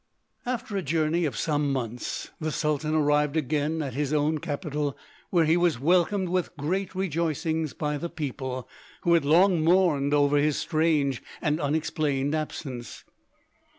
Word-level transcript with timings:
After 0.47 0.75
a 0.75 0.81
journey 0.81 1.25
of 1.25 1.37
some 1.37 1.71
months 1.71 2.31
the 2.39 2.51
Sultan 2.51 2.95
arrived 2.95 3.37
again 3.37 3.83
at 3.83 3.93
his 3.93 4.11
own 4.11 4.39
capital, 4.39 4.97
where 5.29 5.45
he 5.45 5.55
was 5.55 5.79
welcomed 5.79 6.29
with 6.29 6.57
great 6.57 6.95
rejoicings 6.95 7.73
by 7.73 7.99
the 7.99 8.09
people, 8.09 8.67
who 9.01 9.13
had 9.13 9.25
long 9.25 9.61
mourned 9.63 10.11
over 10.15 10.37
his 10.37 10.57
strange 10.57 11.21
and 11.39 11.61
unexplained 11.61 12.33
absence. 12.33 13.03